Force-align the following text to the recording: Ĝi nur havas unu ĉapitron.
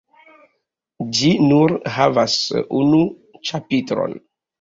Ĝi 1.17 1.33
nur 1.51 1.73
havas 1.97 2.37
unu 2.79 3.03
ĉapitron. 3.51 4.17